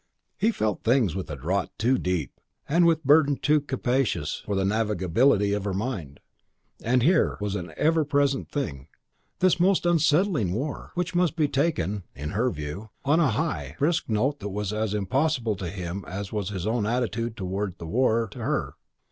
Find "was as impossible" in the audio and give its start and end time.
14.49-15.55